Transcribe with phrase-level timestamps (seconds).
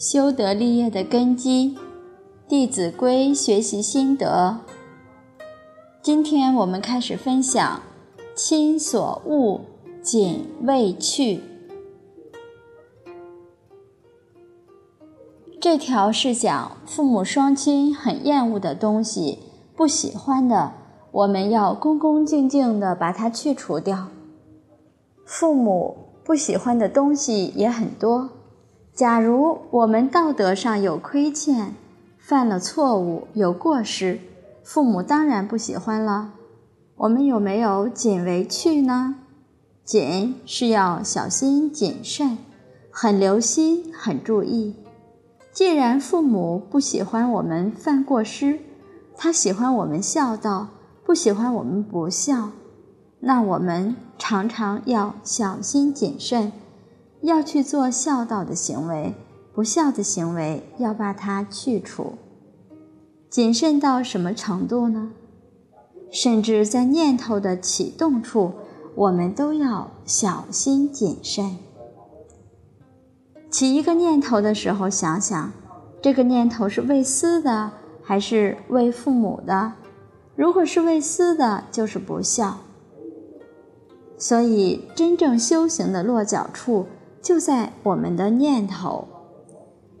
[0.00, 1.76] 修德立业的根基，
[2.48, 4.60] 《弟子规》学习心得。
[6.00, 7.82] 今天我们开始分享
[8.34, 9.60] “亲所恶，
[10.02, 11.42] 谨为去”。
[15.60, 19.40] 这条是讲父母双亲很厌恶的东西，
[19.76, 20.72] 不喜欢的，
[21.12, 24.08] 我们要恭恭敬敬的把它去除掉。
[25.26, 28.30] 父母不喜欢的东西也很多。
[29.00, 31.74] 假如我们道德上有亏欠，
[32.18, 34.18] 犯了错误，有过失，
[34.62, 36.34] 父母当然不喜欢了。
[36.96, 39.14] 我们有没有谨为去呢？
[39.86, 42.36] 谨是要小心谨慎，
[42.90, 44.76] 很留心，很注意。
[45.50, 48.58] 既然父母不喜欢我们犯过失，
[49.16, 50.68] 他喜欢我们孝道，
[51.06, 52.50] 不喜欢我们不孝，
[53.20, 56.52] 那我们常常要小心谨慎。
[57.22, 59.14] 要去做孝道的行为，
[59.52, 62.14] 不孝的行为要把它去除。
[63.28, 65.12] 谨慎到什么程度呢？
[66.10, 68.52] 甚至在念头的启动处，
[68.94, 71.56] 我们都要小心谨慎。
[73.50, 75.52] 起一个念头的时候，想想
[76.02, 77.70] 这个念头是为私的
[78.02, 79.74] 还是为父母的？
[80.34, 82.58] 如果是为私的，就是不孝。
[84.16, 86.86] 所以，真正修行的落脚处。
[87.22, 89.06] 就在我们的念头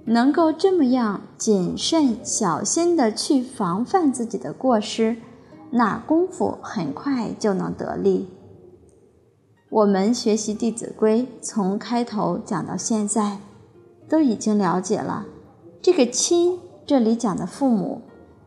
[0.06, 5.18] 能够这么样谨慎小心的去防范自己的过失，
[5.70, 8.28] 那功夫很快就能得力。
[9.68, 13.38] 我们学习《弟子规》，从开头讲到现在，
[14.08, 15.26] 都已经了解了，
[15.82, 18.00] 这个“亲”这里讲的父母，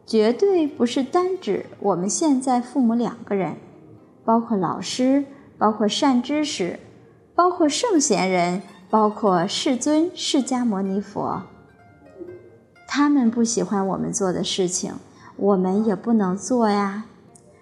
[0.06, 3.58] 绝对不是单指我们现在父母两个人，
[4.26, 5.26] 包括老师，
[5.60, 6.80] 包括善知识。
[7.36, 8.62] 包括圣贤人，
[8.94, 11.42] 包括世尊释迦牟尼佛，
[12.88, 14.94] 他们不喜欢我们做的事情，
[15.36, 17.06] 我们也不能做呀。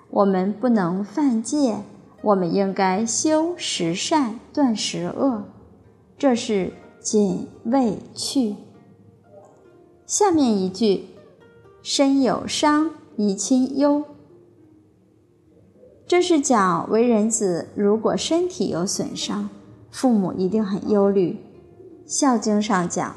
[0.10, 1.78] 我们不能犯戒，
[2.22, 5.44] 我们应该修十善，断十恶，
[6.18, 8.58] 这是谨未去。
[10.06, 11.06] 下面一句：
[11.82, 14.04] 身有伤，贻亲忧。
[16.06, 19.48] 这是讲为人子，如果身体有损伤。
[19.92, 21.34] 父母一定很忧虑，
[22.06, 23.16] 《孝经》上讲：“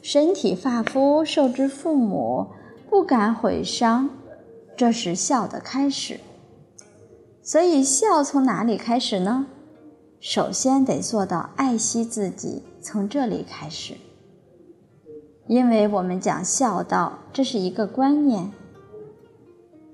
[0.00, 2.46] 身体发肤受之父母，
[2.88, 4.08] 不敢毁伤。”
[4.76, 6.20] 这是孝的开始。
[7.42, 9.46] 所以，孝从哪里开始呢？
[10.20, 13.94] 首先得做到爱惜自己，从这里开始。
[15.48, 18.52] 因为我们讲孝道，这是一个观念，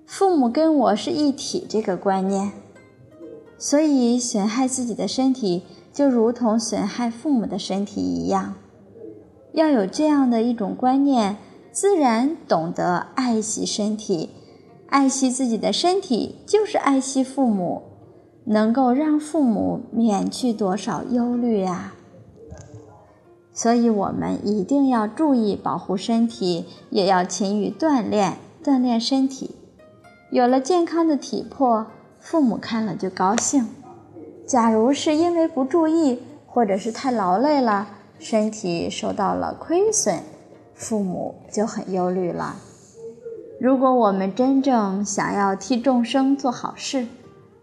[0.06, 2.52] 父母跟我是一体这个观念，
[3.56, 5.62] 所以损害自己的身体。
[5.98, 8.54] 就如同损害父母的身体一样，
[9.50, 11.38] 要有这样的一种观念，
[11.72, 14.30] 自然懂得爱惜身体，
[14.86, 17.82] 爱惜自己的身体就是爱惜父母，
[18.44, 21.94] 能够让父母免去多少忧虑呀。
[23.52, 29.56] 所以，我们一定要注意保护身体，也要勤于锻炼，锻炼身体。
[30.30, 31.88] 有了健康的体魄，
[32.20, 33.66] 父母看了就高兴。
[34.48, 37.86] 假如是因为不注意，或者是太劳累了，
[38.18, 40.20] 身体受到了亏损，
[40.74, 42.56] 父母就很忧虑了。
[43.60, 47.06] 如果我们真正想要替众生做好事，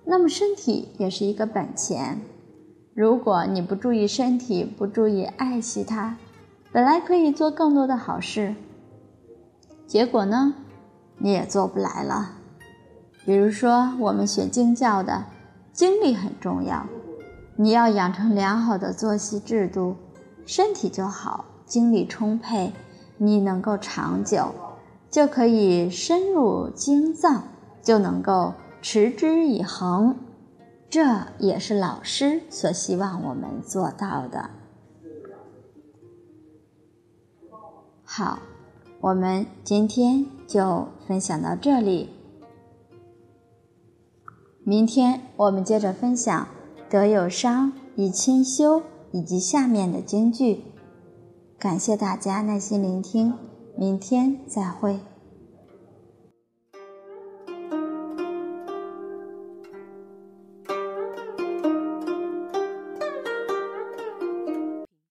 [0.04, 2.22] 那么身体也是一个本钱。
[2.94, 6.18] 如果你不注意身体，不注意爱惜它，
[6.72, 8.54] 本来可以做更多的好事，
[9.88, 10.54] 结果呢，
[11.18, 12.34] 你也做不来了。
[13.26, 15.26] 比如说，我们学经教的。
[15.76, 16.88] 精力很重要，
[17.58, 19.98] 你要养成良好的作息制度，
[20.46, 22.72] 身体就好，精力充沛，
[23.18, 24.56] 你能够长久，
[25.12, 27.44] 就可以深入经藏，
[27.82, 30.16] 就能够持之以恒。
[30.90, 31.04] 这
[31.40, 34.50] 也是老师所希望我们做到的。
[38.06, 38.40] 好，
[39.02, 42.15] 我们今天就分享到这里。
[44.68, 46.48] 明天我们接着分享
[46.90, 48.82] “德有伤，以亲修”
[49.14, 50.64] 以及下面的京剧。
[51.60, 53.36] 感谢大家耐心聆听，
[53.78, 54.98] 明天再会。